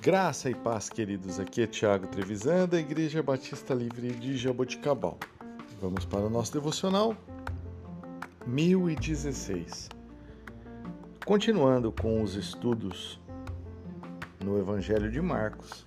Graça 0.00 0.48
e 0.48 0.54
paz, 0.54 0.88
queridos. 0.88 1.40
Aqui 1.40 1.62
é 1.62 1.66
Tiago 1.66 2.06
Trevisan, 2.06 2.68
da 2.68 2.78
Igreja 2.78 3.20
Batista 3.20 3.74
Livre 3.74 4.12
de 4.12 4.36
Jaboticabal. 4.36 5.18
Vamos 5.80 6.04
para 6.04 6.20
o 6.20 6.30
nosso 6.30 6.52
devocional 6.52 7.16
1016. 8.46 9.88
Continuando 11.26 11.90
com 11.90 12.22
os 12.22 12.36
estudos 12.36 13.20
no 14.42 14.56
Evangelho 14.56 15.10
de 15.10 15.20
Marcos, 15.20 15.84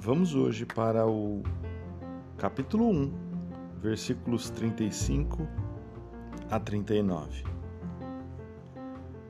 vamos 0.00 0.34
hoje 0.34 0.66
para 0.66 1.06
o 1.06 1.40
capítulo 2.38 2.88
1, 2.88 3.12
versículos 3.80 4.50
35 4.50 5.46
a 6.50 6.58
39. 6.58 7.44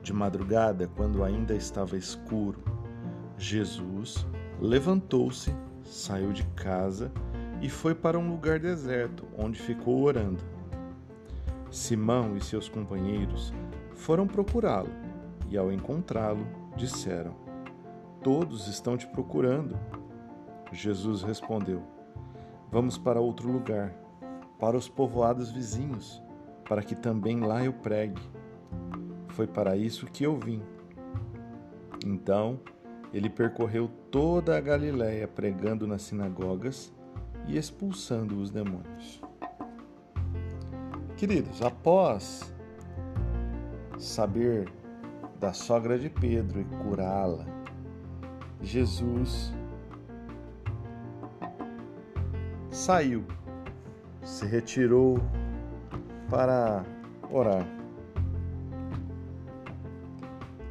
De 0.01 0.11
madrugada, 0.11 0.87
quando 0.95 1.23
ainda 1.23 1.53
estava 1.53 1.95
escuro, 1.95 2.76
Jesus 3.37 4.25
levantou-se, 4.59 5.53
saiu 5.83 6.33
de 6.33 6.43
casa 6.47 7.11
e 7.61 7.69
foi 7.69 7.93
para 7.93 8.17
um 8.17 8.29
lugar 8.31 8.59
deserto, 8.59 9.25
onde 9.37 9.59
ficou 9.59 10.01
orando. 10.01 10.43
Simão 11.69 12.35
e 12.35 12.41
seus 12.41 12.67
companheiros 12.67 13.53
foram 13.93 14.25
procurá-lo 14.25 14.89
e, 15.49 15.57
ao 15.57 15.71
encontrá-lo, 15.71 16.47
disseram: 16.75 17.35
Todos 18.23 18.67
estão 18.67 18.97
te 18.97 19.05
procurando. 19.07 19.77
Jesus 20.71 21.21
respondeu: 21.21 21.83
Vamos 22.71 22.97
para 22.97 23.21
outro 23.21 23.51
lugar, 23.51 23.93
para 24.59 24.75
os 24.75 24.89
povoados 24.89 25.51
vizinhos, 25.51 26.23
para 26.67 26.81
que 26.81 26.95
também 26.95 27.41
lá 27.41 27.63
eu 27.63 27.73
pregue. 27.73 28.21
Foi 29.29 29.45
para 29.45 29.77
isso 29.77 30.07
que 30.07 30.23
eu 30.23 30.37
vim. 30.37 30.63
Então, 32.05 32.59
ele 33.13 33.29
percorreu 33.29 33.89
toda 34.11 34.57
a 34.57 34.61
Galiléia 34.61 35.27
pregando 35.27 35.87
nas 35.87 36.03
sinagogas 36.03 36.93
e 37.47 37.57
expulsando 37.57 38.39
os 38.39 38.51
demônios. 38.51 39.21
Queridos, 41.15 41.61
após 41.61 42.53
saber 43.97 44.71
da 45.39 45.53
sogra 45.53 45.97
de 45.97 46.09
Pedro 46.09 46.61
e 46.61 46.65
curá-la, 46.65 47.45
Jesus 48.61 49.53
saiu, 52.69 53.23
se 54.21 54.45
retirou 54.45 55.19
para 56.29 56.83
orar. 57.31 57.65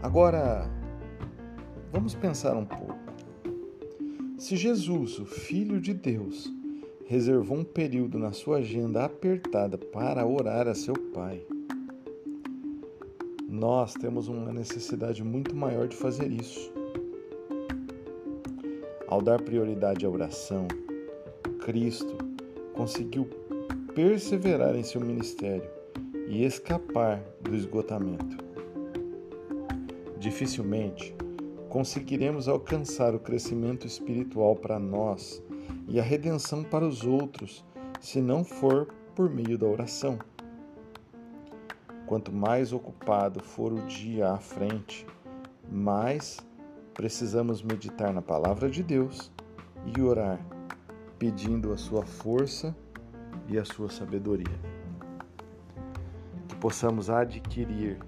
Agora, 0.02 0.70
Vamos 1.96 2.14
pensar 2.14 2.54
um 2.54 2.64
pouco. 2.66 2.94
Se 4.36 4.54
Jesus, 4.54 5.18
o 5.18 5.24
Filho 5.24 5.80
de 5.80 5.94
Deus, 5.94 6.52
reservou 7.06 7.56
um 7.56 7.64
período 7.64 8.18
na 8.18 8.32
sua 8.32 8.58
agenda 8.58 9.02
apertada 9.06 9.78
para 9.78 10.26
orar 10.26 10.68
a 10.68 10.74
seu 10.74 10.92
Pai, 10.92 11.42
nós 13.48 13.94
temos 13.94 14.28
uma 14.28 14.52
necessidade 14.52 15.24
muito 15.24 15.56
maior 15.56 15.88
de 15.88 15.96
fazer 15.96 16.30
isso. 16.30 16.70
Ao 19.08 19.22
dar 19.22 19.40
prioridade 19.40 20.04
à 20.04 20.10
oração, 20.10 20.68
Cristo 21.60 22.14
conseguiu 22.74 23.24
perseverar 23.94 24.76
em 24.76 24.82
seu 24.82 25.00
ministério 25.00 25.70
e 26.28 26.44
escapar 26.44 27.24
do 27.40 27.56
esgotamento. 27.56 28.36
Dificilmente 30.18 31.16
conseguiremos 31.76 32.48
alcançar 32.48 33.14
o 33.14 33.18
crescimento 33.18 33.86
espiritual 33.86 34.56
para 34.56 34.78
nós 34.78 35.42
e 35.86 36.00
a 36.00 36.02
redenção 36.02 36.64
para 36.64 36.86
os 36.86 37.04
outros 37.04 37.62
se 38.00 38.18
não 38.18 38.42
for 38.42 38.86
por 39.14 39.28
meio 39.28 39.58
da 39.58 39.66
oração. 39.66 40.18
Quanto 42.06 42.32
mais 42.32 42.72
ocupado 42.72 43.40
for 43.40 43.74
o 43.74 43.82
dia 43.82 44.30
à 44.30 44.38
frente, 44.38 45.06
mais 45.70 46.38
precisamos 46.94 47.60
meditar 47.60 48.10
na 48.10 48.22
palavra 48.22 48.70
de 48.70 48.82
Deus 48.82 49.30
e 49.84 50.00
orar, 50.00 50.40
pedindo 51.18 51.74
a 51.74 51.76
sua 51.76 52.06
força 52.06 52.74
e 53.48 53.58
a 53.58 53.66
sua 53.66 53.90
sabedoria. 53.90 54.58
Que 56.48 56.54
possamos 56.56 57.10
adquirir 57.10 57.98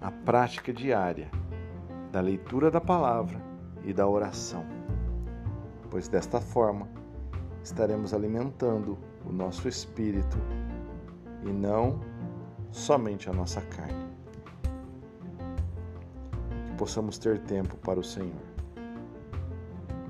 a 0.00 0.10
prática 0.10 0.72
diária 0.72 1.30
da 2.14 2.20
leitura 2.20 2.70
da 2.70 2.80
palavra 2.80 3.42
e 3.82 3.92
da 3.92 4.06
oração, 4.06 4.64
pois 5.90 6.06
desta 6.06 6.40
forma 6.40 6.88
estaremos 7.60 8.14
alimentando 8.14 8.96
o 9.26 9.32
nosso 9.32 9.66
espírito 9.66 10.36
e 11.42 11.50
não 11.50 11.98
somente 12.70 13.28
a 13.28 13.32
nossa 13.32 13.60
carne. 13.62 14.14
Que 16.66 16.72
possamos 16.78 17.18
ter 17.18 17.40
tempo 17.40 17.76
para 17.78 17.98
o 17.98 18.04
Senhor, 18.04 18.46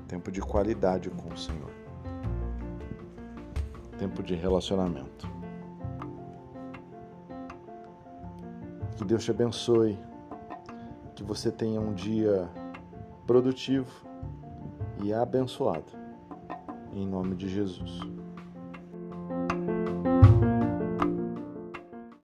tempo 0.07 0.31
de 0.31 0.41
qualidade 0.41 1.09
com 1.09 1.33
o 1.33 1.37
Senhor, 1.37 1.71
tempo 3.97 4.21
de 4.21 4.35
relacionamento. 4.35 5.27
Que 8.95 9.03
Deus 9.03 9.23
te 9.23 9.31
abençoe 9.31 9.97
que 11.15 11.23
você 11.23 11.51
tenha 11.51 11.79
um 11.79 11.93
dia 11.93 12.49
produtivo 13.25 14.05
e 15.01 15.13
abençoado. 15.13 15.93
Em 16.93 17.07
nome 17.07 17.35
de 17.35 17.49
Jesus. 17.49 17.99